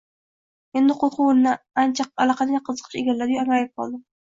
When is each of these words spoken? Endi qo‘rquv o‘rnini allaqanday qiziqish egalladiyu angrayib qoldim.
Endi 0.81 0.95
qo‘rquv 1.03 1.21
o‘rnini 1.25 1.85
allaqanday 2.27 2.65
qiziqish 2.71 2.99
egalladiyu 3.05 3.45
angrayib 3.47 3.73
qoldim. 3.79 4.05